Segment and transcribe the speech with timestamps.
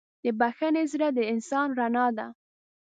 [0.23, 2.27] د بښنې زړه د انسان رڼا ده.